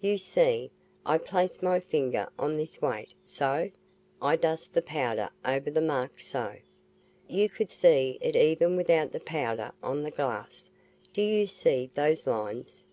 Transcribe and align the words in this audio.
"You 0.00 0.18
see, 0.18 0.70
I 1.04 1.18
place 1.18 1.60
my 1.62 1.80
finger 1.80 2.28
on 2.38 2.56
this 2.56 2.80
weight 2.80 3.08
so. 3.24 3.72
I 4.22 4.36
dust 4.36 4.72
the 4.72 4.82
powder 4.82 5.30
over 5.44 5.68
the 5.68 5.80
mark 5.80 6.20
so. 6.20 6.54
You 7.26 7.48
could 7.48 7.72
see 7.72 8.16
it 8.20 8.36
even 8.36 8.76
without 8.76 9.10
the 9.10 9.18
powder 9.18 9.72
on 9.82 10.04
this 10.04 10.14
glass. 10.14 10.70
Do 11.12 11.22
you 11.22 11.44
see 11.48 11.90
those 11.96 12.24
lines? 12.24 12.84